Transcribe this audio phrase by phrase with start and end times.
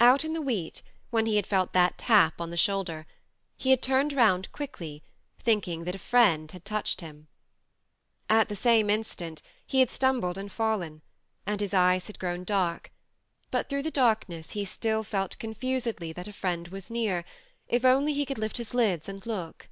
[0.00, 0.80] Out in the wheat,
[1.10, 3.04] when he had felt that tap on the shoulder,
[3.58, 5.02] he had turned round quickly,
[5.38, 7.28] thinking that a friend had touched him.
[8.28, 11.02] 136 THE MARNE At the same instant he had stumbled and fallen,
[11.44, 12.90] and his eyes had grown dark;
[13.50, 17.26] but through the darkness he still felt confusedly that a friend was near,
[17.68, 19.68] if only he could lift his lids and look.